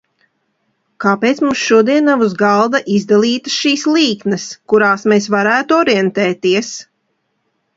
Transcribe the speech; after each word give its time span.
Kāpēc 1.03 1.41
mums 1.47 1.59
šodien 1.65 2.09
nav 2.11 2.23
uz 2.27 2.33
galda 2.39 2.81
izdalītas 2.95 3.59
šīs 3.65 3.83
līknes, 3.99 4.49
kurās 4.75 5.07
mēs 5.13 5.29
varētu 5.37 5.79
orientēties? 5.83 6.73